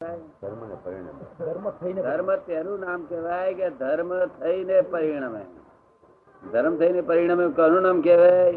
[0.00, 1.12] ધર્મને પરિણમે.
[1.38, 5.40] ધર્મ થઈને ધર્મ તેનું નામ કહેવાય કે ધર્મ થઈને પરિણમે.
[6.52, 8.52] ધર્મ થઈને પરિણમે કોનું નામ કહેવાય?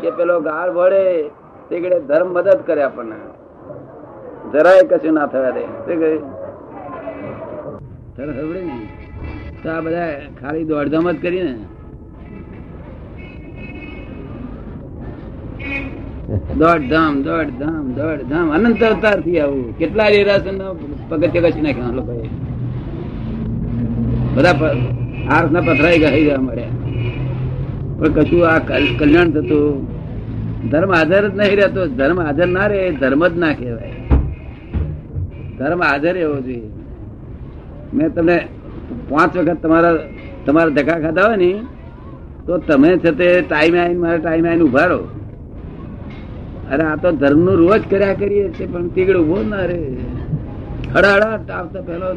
[0.00, 1.28] કે પેલો ગાળ વળે
[1.68, 3.16] તે કડે ધર્મ મદદ કરે આપણને.
[4.52, 5.62] જરાય કશું ના થવા દે.
[5.86, 6.32] તે કહ્યું?
[8.16, 8.88] તને ખબર ને?
[9.62, 11.22] તો આ બધા ખાલી દોડધામ જ
[16.28, 17.20] કલ્યાણ
[29.30, 29.86] થતું,
[30.70, 31.86] ધર્મ હાજર જ નહીં રહેતો.
[31.86, 33.92] ધર્મ આધાર ના રહે, ધર્મ જ ના કહેવાય.
[35.58, 36.70] ધર્મ હાજર એવો જોઈએ.
[37.94, 38.48] મેં તમને
[39.08, 39.98] પાંચ વખત તમારા
[40.46, 41.52] તમારા ધક્કા ખાધા હોય ને,
[42.46, 45.08] તો તમે છે તે ટાઈમે આવીને મારા ટાઈમે આવીને ઊભા રહો.
[46.72, 49.78] અરે આ તો ધર્મનું રોજ કર્યા કરીએ છીએ પણ તીગડ ઊભો ના રે
[50.94, 52.08] હડા હડા તાપ તો પેલો.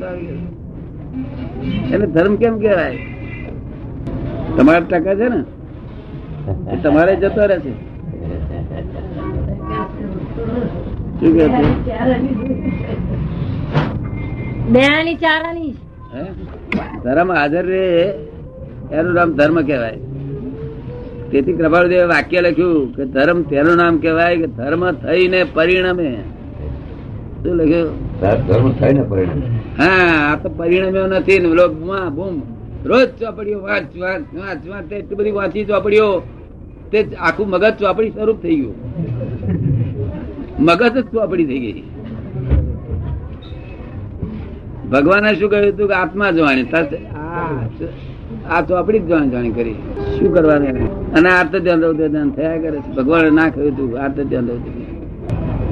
[1.93, 2.99] એને ધર્મ કેમ કેવાય
[4.55, 5.39] તમારા ટકા છે ને?
[6.83, 7.73] તમારે જતો રહે છે.
[11.19, 11.45] શું કે?
[17.05, 17.85] ધર્મ હાજર રે
[18.97, 19.99] એનું નામ ધર્મ કહેવાય.
[21.31, 26.09] તેથી કૃપાળુદેવે વાક્ય લખ્યું કે ધર્મ તેનું નામ કહેવાય કે ધર્મ થઈને પરિણમે.
[27.43, 27.91] શું લખ્યું?
[28.21, 29.47] ધર્મ થઈને પરિણમે.
[29.79, 31.73] હા આ તો પરિણમ્યો નથી લોક
[32.15, 32.35] બૂમ
[32.85, 36.09] રોજ ચોપડીઓ વાંચ વાંચ વાંચ વાંચ એટલી બધી વાંચી ચોપડીઓ.
[36.91, 38.75] તે આખું મગજ ચોપડી સ્વરૂપ થઈ ગયું.
[40.59, 41.83] મગજ જ ચોપડી થઈ ગઈ.
[44.91, 46.67] ભગવાને શું કહ્યું હતું કે આત્મા જોવાની
[48.49, 49.75] આ તો આપડી જ જોવાની જાણી કરી.
[50.19, 51.13] શું કરવાનું?
[51.13, 52.91] અને આર્ત ધ્યાન રૌદ્ર ધ્યાન થયા કરે છે.
[52.95, 54.71] ભગવાને ના કહ્યું હતું આર્ત ધ્યાન રૌદ્ર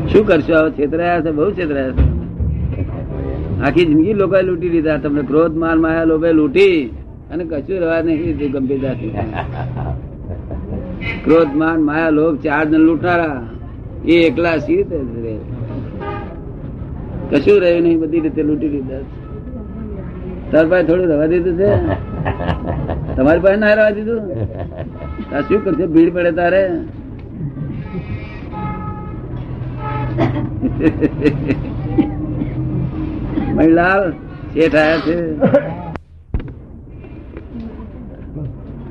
[0.08, 0.54] શું કરશો?
[0.56, 1.31] આવો છેતરાયા છે?
[1.31, 2.06] બહુ છેતરાયા છે?
[3.62, 4.98] આખી જિંદગી લોકો લૂંટી લીધા.
[4.98, 6.90] તમને ક્રોધ, માર, માયા લોકો લૂંટી.
[7.31, 8.94] અને કશું રહેવા નહીં ગંભીરતા
[11.24, 13.44] ક્રોધ માન માયા લોભ ચાર જણ લૂંટારા.
[14.06, 15.38] એ એકલા સી રહે?
[17.31, 19.00] કશું રહ્યું નહીં, બધી રીતે લૂંટી લીધા
[20.52, 22.15] તાર પાસે થોડું રવા દીધું છે?
[23.16, 24.24] તમારી પાસે ના રહેવા દીધું?
[25.47, 25.86] શું કરશે?
[25.96, 26.63] ભીડ પડે તારે?
[33.58, 34.03] મહિલાલ
[34.53, 35.18] શેઠ આવ્યા છે.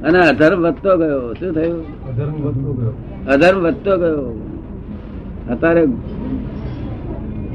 [0.07, 1.21] અને અધર્મ વધતો ગયો.
[1.41, 1.83] શું થયું?
[2.09, 2.95] અધર્મ વધતો ગયો.
[3.35, 4.25] અધર્મ વધતો ગયો.
[5.53, 5.85] અત્યારે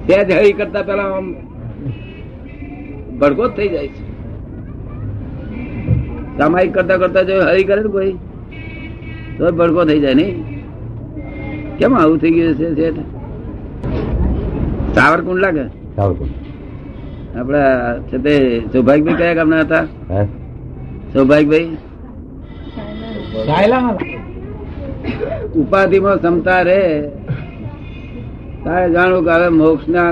[0.08, 1.28] સહેજ હરી કરતા પેલા આમ
[3.20, 4.09] ભડકો થઈ જાય છે.
[6.40, 8.14] સામાયિક કરતા કરતા જો હરી કરે ને કોઈ
[9.38, 10.36] તો ભડકો થઈ જાય નહીં.
[11.80, 13.02] કેમ આવું થઈ ગયું છે શેઠ?
[14.96, 16.34] સાવરકુંડ લાગે સાવરકુંડ.
[17.40, 17.70] આપડા
[18.10, 18.34] છે તે
[18.72, 19.86] સૌભાગ્યભાઈ કયા ગામના હતા?
[20.14, 20.22] હે?
[21.14, 21.78] સૌભાગ્યભાઈ?
[25.62, 26.80] ઉપાધિમાં ક્ષમતા રે
[28.64, 30.10] તારે જાણવું કે હવે મોક્ષ ના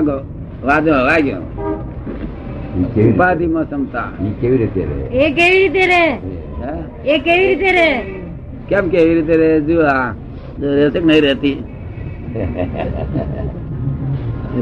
[0.68, 1.42] વાદો હવા ગયો.
[2.76, 4.96] ઉપાધિમાં ક્ષમતા એ કેવી રીતે રહે?
[5.22, 6.04] એ કેવી રીતે રહે?
[7.12, 7.90] એ કેવી રીતે રહે?
[8.68, 9.50] કેમ કેવી રીતે રહે?
[9.68, 10.06] જો આ
[10.62, 11.58] રહેતી નહીં રહેતી?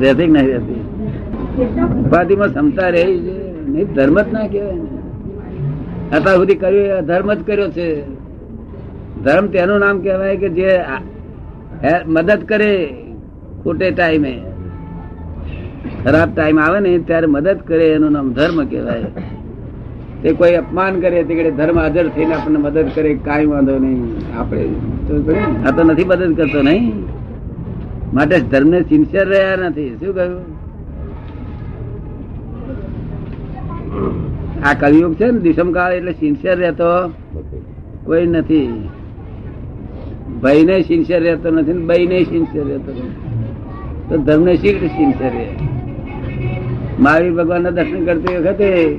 [0.03, 0.83] રહેતી નહીં રહેતી?
[2.05, 3.37] ઉપાધિમાં ક્ષમતા રહી છે.
[3.73, 4.81] નહીં ધર્મ જ ના કહેવાય
[6.17, 7.89] અત્યાર સુધી કર્યું ધર્મ જ કર્યો છે.
[9.25, 10.71] ધર્મ તેનું નામ કહેવાય કે જે
[12.15, 12.73] મદદ કરે
[13.63, 14.35] ખોટે ટાઈમે.
[16.05, 19.03] ખરાબ ટાઈમ આવે ને ત્યારે મદદ કરે, એનું નામ ધર્મ કહેવાય.
[20.23, 24.03] તે કોઈ અપમાન કરે, તે ધર્મ હાજર થઈને આપણને મદદ કરે, કાંઈ વાંધો નહીં,
[24.39, 24.65] આપણે.
[25.67, 26.93] આ તો નથી મદદ કરતો, નહીં?
[28.15, 29.91] માટે ધર્મને સિન્સિયર રહ્યા નથી.
[30.01, 30.45] શું કહ્યું?
[34.65, 36.91] આ કલયુગ છે ને દિશમકાળ એટલે સિન્સિયર રહેતો
[38.05, 38.89] કોઈ નથી.
[40.43, 43.15] ભાઈ ને સિન્સિયર રહેતો નથી ને ભાઈ ને સિન્સિયર રહેતો નથી.
[44.09, 45.47] તો ધર્મને શી સિન્સિયર રહે?
[46.99, 48.99] મહાવીર ભગવાન દર્શન કરતી વખતે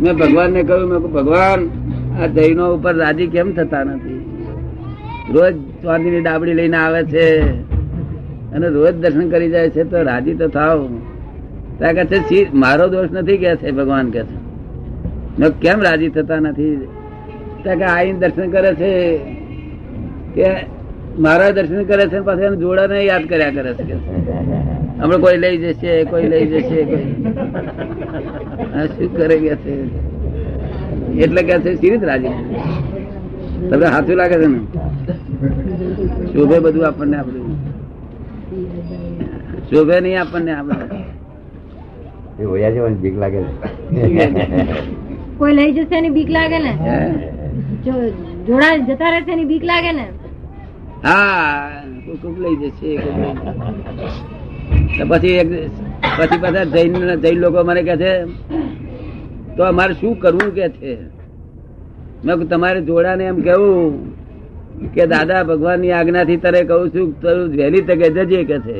[0.00, 1.70] મેં ભગવાન ને કહ્યું, મેં ભગવાન,
[2.22, 4.16] આ જૈનો ઉપર રાજી કેમ થતા નથી?
[5.32, 7.40] રોજ ચાંદીની ડાબડી લઈને આવે છે
[8.52, 10.88] અને રોજ દર્શન કરી જાય છે તો રાજી તો થાવ.
[11.78, 13.36] ત્યાં કહે છે મારો દોષ નથી?
[13.36, 15.50] કે છે, ભગવાન કે છે.
[15.50, 16.88] કેમ રાજી થતા નથી?
[17.62, 19.18] ત્યાં કે આઈને દર્શન કરે છે.
[20.34, 20.46] કે
[21.18, 23.82] મારા દર્શન કરે છે પાછા જોડાને યાદ કર્યા કરે છે.
[23.82, 23.94] કે
[25.00, 27.08] હમણાં કોઈ લઈ જશે કોઈ લઈ જશે કોઈ.
[28.76, 29.72] આ શું કરે કે છે?
[31.24, 32.34] એટલે કે છે સી રાજી?
[33.70, 34.60] તમને હાથું લાગે છે ને?
[36.32, 37.48] શોભે બધું આપણને આપણું
[39.70, 40.84] શોભે નહીં આપણને આપણે
[42.40, 43.50] એ વયા જવાની બીક લાગે ને
[45.38, 46.72] કોઈ લઈ જશે એની બીક લાગે ને?
[48.46, 50.04] જોડા જતા રહેશે એની બીક લાગે ને?
[51.02, 52.90] હા કોઈ કોક લઈ જશે.
[55.10, 55.48] પછી એક
[56.18, 58.12] પછી પાછા જૈન જૈન લોકો મને કહે છે,
[59.56, 60.92] તો અમારે શું કરવું કે છે?
[62.24, 63.76] મેં તમારે જોડાને એમ કેવું
[64.94, 68.74] કે દાદા ભગવાનની આજ્ઞા થી તારે કહું છું તારું વહેલી તકે જજે કે છે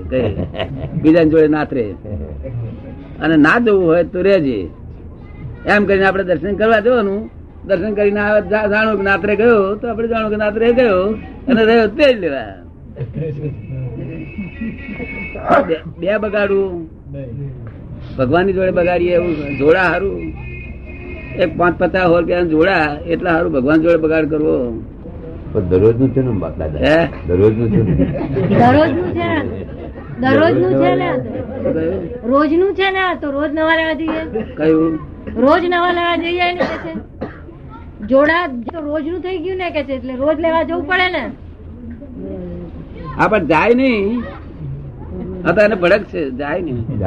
[1.03, 1.85] બીજા જોડે નાતરે
[3.23, 4.59] અને ના જવું હોય તો રહેજે.
[5.73, 7.21] એમ કરીને આપણે દર્શન કરવા જવાનું.
[7.69, 8.41] દર્શન કરીને આવે
[8.73, 11.01] જાણો કે નાતરે ગયો, તો આપણે જાણો કે નાતરે ગયો.
[11.49, 12.55] અને રહ્યો તે જ લેવા.
[16.01, 16.91] બે- બગાડું.
[18.19, 20.21] ભગવાનની જોડે બગાડીએ એવું જોડા હારું.
[21.39, 24.83] એક પાંચ પચાસ સો રૂપિયા જોડા એટલા હારું ભગવાન જોડે બગાડ કરવો.
[25.61, 26.79] દરરોજનું છે ને દાદા?
[26.79, 27.09] હે?
[27.29, 27.83] દરરોજનું છે
[28.49, 29.61] દરરોજનું છે.
[30.21, 31.13] દરરોજનું છે ને?
[32.27, 33.15] રોજનું છે ને?
[33.21, 34.55] તો રોજ નવા લેવા જઈએ?
[34.55, 34.99] કયું?
[35.37, 36.95] રોજ નવા લેવા જઈએ ને કે છે?
[38.07, 38.45] જોડા
[38.75, 41.31] રોજનું થઈ ગયું ને કે છે એટલે રોજ લેવા જવું પડે ને?
[43.19, 44.23] આ પણ જાય નહીં.
[45.45, 46.99] હા તો એને ભડક છે જાય નહીં.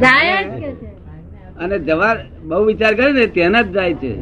[0.00, 0.68] જાય છે.
[1.62, 2.14] અને જવા
[2.48, 4.12] બહુ વિચાર કરે ને તેના જ જાય છે.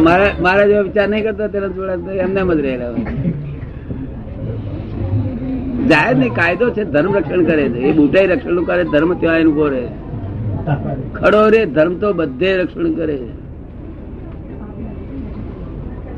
[0.00, 2.92] મારા મારા જેવો વિચાર નહીં કરતો તેના જોડે એમને જ રહેલા
[5.90, 6.32] જાય નહીં.
[6.34, 7.78] કાયદો છે ધર્મ રક્ષણ કરે છે.
[7.78, 9.88] એ બુટાઈ રક્ષણનું કરે ધર્મ ત્યાં એનું કોરે રહે.
[11.14, 13.18] ખડો રે ધર્મ તો બધે રક્ષણ કરે.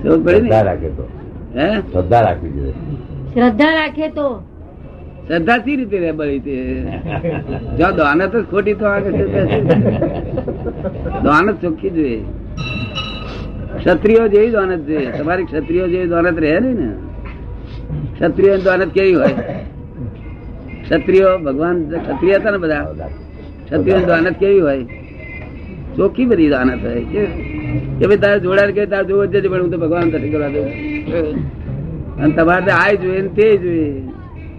[0.02, 1.21] સમજ
[1.56, 1.80] હે?
[1.80, 2.74] શ્રદ્ધા રાખવી જોઈએ.
[3.34, 4.42] શ્રદ્ધા રાખે તો?
[5.28, 6.56] શ્રદ્ધા સી રીતે રે બળી તે?
[7.78, 9.26] જો દાનત જ ખોટી તો આગળ છે?
[11.24, 12.24] દાનત ચોખ્ખી જોઈએ.
[13.78, 15.12] ક્ષત્રિયો જેવી દાનત જોઈએ.
[15.12, 16.90] તમારી ક્ષત્રિયો જેવી દાનત રહે નહીં ને?
[18.14, 19.36] ક્ષત્રિય દાનત કેવી હોય?
[20.82, 22.94] ક્ષત્રિયો ભગવાન ક્ષત્રિય હતા ને બધા?
[23.64, 25.01] ક્ષત્રિય દાનત કેવી હોય?
[25.96, 27.04] ચોખ્ખી બધી દાના થાય?
[27.04, 27.26] કે
[27.98, 30.48] કે ભાઈ તારે જોડાણ કે તારે જોવો જ જજે, પણ હું તો ભગવાન દર્શન કરવા
[30.48, 30.64] દઉં.
[32.16, 34.02] અને તમારે તો આય જોઈએ ને તે જોઈએ.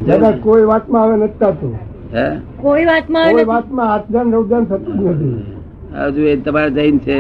[0.07, 1.80] દાદા કોઈ વાતમાં આવે નથી થતું.
[2.13, 2.39] હે?
[2.57, 5.44] કોઈ વાતમાં કોઈ વાતમાં આત્માન રૌદાન થતું નથી.
[5.95, 7.19] આ જો એ તમારે જૈન છે.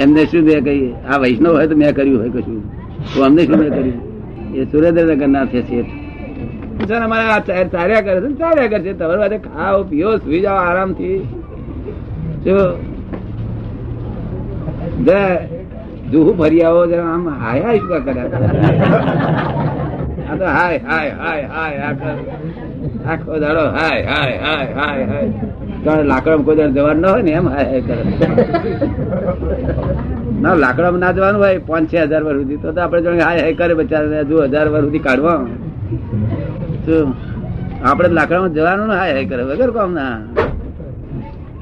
[0.00, 2.68] એમને શું મેં કહી આ વૈષ્ણવ હોય તો મેં કર્યું હોય કશું.
[3.14, 4.14] તો અમને શું મેં કર્યું?
[4.54, 5.86] એ સુરેન્દ્રનગર ના છે શેઠ.
[6.86, 10.56] છે ને અમારે આ ચા- ચાલ્યા કરે છે ને કરશે તમારે ખાઓ પીઓ સુઈ જાઓ
[10.56, 11.18] આરામથી.
[12.44, 12.52] જો
[16.12, 18.28] જુહુ ફરી આવો જરા આમ હાય હાય શું કર્યા
[20.38, 21.78] તો હાય હાય હાય હાય,
[23.10, 23.32] આખો
[23.78, 25.28] હાય હાય હાય હાય હાય.
[26.10, 28.02] લાકડામાં કોઈ જવાનું ના હોય ને એમ હાય હાય કરે.
[30.42, 33.54] ના લાકડામાં ના જવાનું હોય, પાંચ, છ હજાર વર્ષ સુધી તો આપણે જોડે હાય હાય
[33.60, 35.40] કરે બચારા હજુ હજાર વર્ષ સુધી કાઢવા.
[36.86, 37.06] શું?
[37.88, 40.16] આપણે લાકડામાં જવાનું હાય હાય કરે, વગર કામ ના.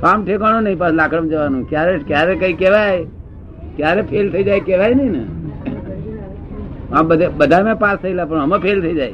[0.02, 1.62] કામ ઠેકાણું નહીં પાછું લાકડામાં જવાનું.
[1.70, 2.99] ક્યારે ક્યારે કઈ કહેવાય?
[3.77, 5.25] ક્યારે ફેલ થઈ જાય કેવાય નહીં ને.
[6.93, 9.13] આ બધે બધા મેં પાસ થયેલા, પણ આમાં ફેલ થઈ જાય.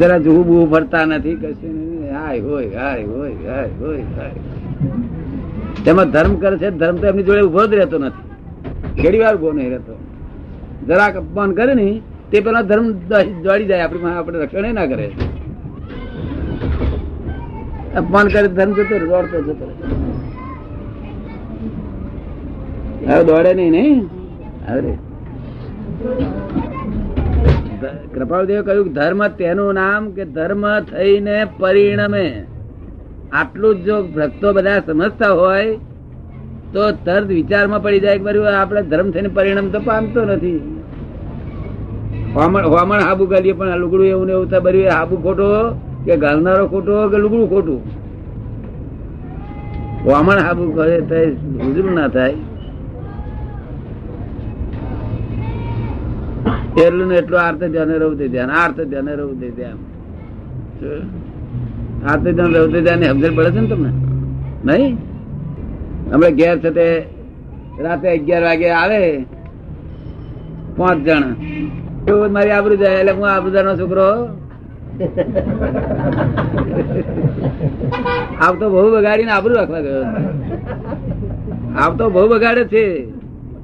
[0.00, 1.78] જરા જુહુ બુહુ ફરતા નથી, કશું.
[2.14, 4.30] હાય હોય હાય હોય હાય હોય, હાય.
[5.84, 9.02] તેમાં ધર્મ કરે છે, ધર્મ તો એમની જોડે ઊભો જ રહેતો નથી.
[9.02, 9.94] ઘડી વાર ઊભો નહીં રહેતો.
[10.86, 12.00] જરાક અપમાન કરે ને
[12.30, 12.86] તે પેલા ધર્મ
[13.44, 15.10] દોડી જાય, આપણી આપણે રક્ષણ ના કરે.
[17.98, 19.66] અપમાન કરે, ધન જતો દોડતો જતો
[23.06, 23.84] હવે દોડે નહીં ને
[24.72, 24.92] અરે
[28.14, 32.26] કૃપાળદેવ કહ્યું ધર્મ તેનું નામ કે ધર્મ થઈને પરિણમે.
[33.40, 35.78] આટલું જ જો ભક્તો બધા સમજતા હોય,
[36.74, 40.60] તો તરત વિચારમાં પડી જાય કે આપણે ધર્મ થઈને પરિણામ તો પામતો નથી.
[42.34, 45.48] હોમણ હોમણ હાબુ ગાલીએ પણ લુગડું એવું ને એવું થાય હાબુ ખોટો
[46.04, 47.80] કે ગાલનારો ખોટો કે લુગડું ખોટું?
[50.04, 51.18] વામણ હાબુ કરે તો
[51.64, 52.34] હુજરું ના થાય.
[56.84, 59.78] એટલું ને આર્થ ધ્યાને રહું તે ધ્યાન આર્થ ધ્યાને રહું તે ધ્યાન.
[62.10, 63.90] આર્થ ધ્યાન રહું તે ધ્યાન સમજણ પડે છે ને તમને?
[64.64, 64.98] નહીં?
[66.12, 66.86] હમણાં ઘેર છે તે
[67.80, 69.02] રાતે અગિયાર વાગે આવે.
[70.76, 71.34] પાંચ જણ.
[72.32, 74.06] મારી આબરૂ જાય, એટલે હું આબરૂદાર છોકરો
[78.40, 80.04] આપ તો બહુ બગાડીને આબરું રાખવા ગયો.
[81.78, 83.06] આપ તો બહુ બગાડે છે.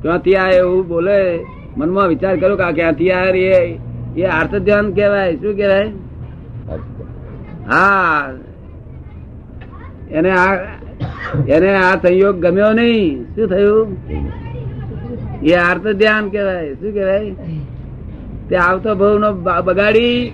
[0.02, 1.44] ક્યાંથી આ એવું બોલે?
[1.76, 3.78] મનમાં વિચાર કરો કે ક્યાંથી આ રે?
[4.16, 5.36] એ આર્થ ધ્યાન કહેવાય.
[5.36, 5.88] શું કહેવાય?
[7.70, 8.30] હા.
[10.10, 10.54] એને આ
[11.48, 13.24] એને આ સંયોગ ગમ્યો નહીં.
[13.34, 13.96] શું થયું?
[15.42, 16.74] એ આર્થ ધ્યાન કહેવાય.
[16.74, 17.30] શું કહેવાય?
[18.48, 20.32] તે આવતો ભાવ નો બગાડી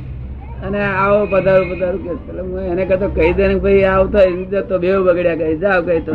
[0.67, 4.63] અને આવો પધારું પધારું કે એટલે હું એને કહેતો કહી દે ને ભાઈ આવતો હોય
[4.71, 6.13] તો બેવ બગડ્યા કહી જાવ કહી તો.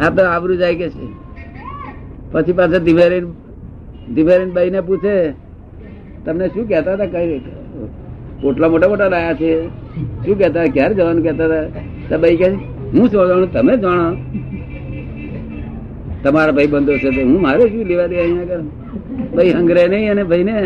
[0.00, 1.06] હા, તો આબરું જાય કે છે?
[2.32, 3.26] પછી પાછા ધીમેરીન
[4.14, 5.14] ધીમેરીન બાઈ ને પૂછે,
[6.24, 7.10] તમને શું કહેતા હતા?
[7.14, 7.40] કઈ
[8.40, 9.50] પોટલા મોટા મોટા લાયા છે.
[10.24, 10.72] શું કહેતા હતા?
[10.74, 11.66] ક્યારે જવાનું કહેતા હતા?
[12.08, 12.48] તો ભાઈ કહે
[12.94, 14.08] હું શું જાણું તમે જાણો.
[16.24, 18.84] તમારા ભાઈ બંધો છે હું મારે શું લેવા દે અહીંયા આગળ?
[19.34, 20.56] ભાઈ હંગરે નહીં અને ભાઈ ને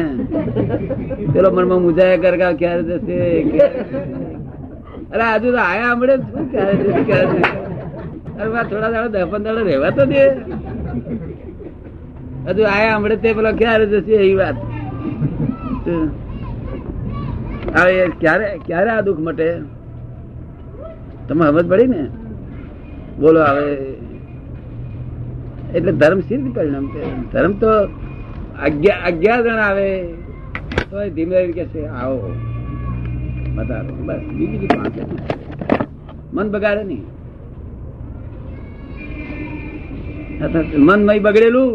[1.32, 3.18] પેલો મનમાં મુજાયા કર ક્યારે જશે?
[5.12, 6.14] અરે આજુ તો આયા હમણે
[6.52, 7.26] ક્યારે જશે, ક્યારે
[8.40, 10.22] અરે થોડા દાડો, દસ પંદર દાડો રહેવા તો દે.
[12.46, 14.56] હજુ આયા હમણે તે પેલો ક્યારે જશે એ વાત.
[17.76, 19.48] હવે ક્યારે ક્યારે આ દુઃખ મટે?
[21.26, 22.02] તમે સમજ પડી ને?
[23.22, 23.66] બોલો હવે.
[25.76, 26.86] એટલે ધર્મ સિદ્ધ પરિણામ
[27.32, 27.70] ધર્મ તો
[28.66, 29.12] અગિયાર
[29.42, 29.88] જણ આવે
[30.90, 32.28] તો ધીમે કે છે આવો
[33.56, 34.96] બતાવો બસ બીજી પાંચ
[36.34, 37.04] મન બગાડે નહીં.
[40.86, 41.70] મન મય બગડેલું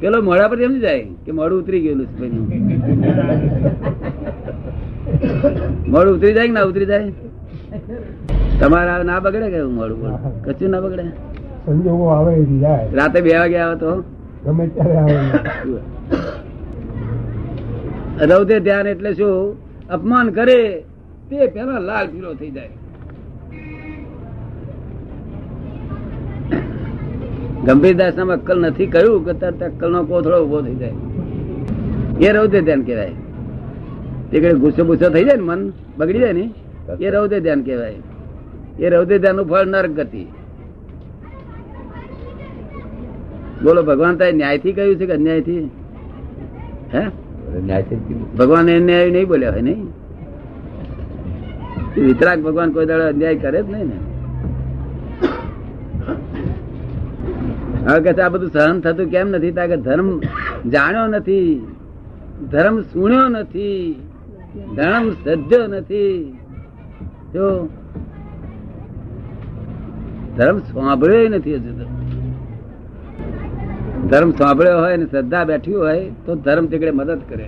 [0.00, 2.26] પેલો મોડા પર સમજી જાય કે મોડું ઉતરી ગયેલું છે
[5.92, 7.10] મોડું ઉતરી જાય ના ઉતરી જાય?
[8.60, 10.00] તમારા ના બગડે કે મોડું
[10.44, 11.04] કચું ના બગડે?
[11.64, 12.32] સંજોગો આવે
[12.98, 13.90] રાતે બે વાગે આવે તો?
[14.44, 15.16] ગમે ત્યારે આવે.
[18.60, 19.56] ધ્યાન એટલે શું?
[19.88, 20.84] અપમાન કરે,
[21.30, 22.68] તે પેલા લાલ પીળો થઈ જાય.
[27.64, 30.92] ગંભીરદાસ નામ અક્કલ નથી, કહ્યું કે તરત અક્કલ નો કોથળો ઊભો થઈ જાય.
[32.20, 33.12] એ રૌદે ધ્યાન કહેવાય.
[34.30, 36.50] તે કઈ ગુસ્સો ગુસ્સો થઈ જાય ને મન, બગડી જાય ને?
[37.00, 37.94] એ રૌદે ધ્યાન કહેવાય.
[38.78, 40.26] એ રૌદે ધ્યાનનું ફળ નરક ગતિ.
[43.62, 45.70] બોલો, ભગવાન તારે ન્યાયથી કહ્યું છે કે અન્યાયથી?
[46.94, 47.08] હે?
[48.38, 49.86] ભગવાન અન્યાય નહીં બોલ્યા હોય, નહીં?
[51.96, 53.96] વિતરાગ ભગવાન કોઈ દાડો અન્યાય કરે જ નહીં ને.
[57.88, 59.50] હવે કે આ બધું સહન થતું કેમ નથી?
[59.50, 60.20] તા કે ધર્મ
[60.66, 61.66] જાણ્યો નથી,
[62.50, 64.02] ધર્મ સુણ્યો નથી,
[64.76, 66.38] ધર્મ સજ્જો નથી.
[67.32, 67.68] જો
[70.36, 71.97] ધર્મ સાંભળ્યો નથી હજુ તો.
[74.10, 77.46] ધર્મ સાંભળ્યો હોય ને શ્રદ્ધા બેઠી હોય તો ધર્મ તેકડે મદદ કરે.